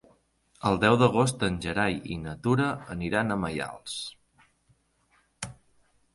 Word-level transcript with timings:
El 0.69 0.79
deu 0.83 0.95
d'agost 1.01 1.45
en 1.47 1.59
Gerai 1.65 1.99
i 2.15 2.17
na 2.23 2.33
Tura 2.47 2.71
aniran 2.97 3.37
a 3.37 3.39
Maials. 3.43 4.01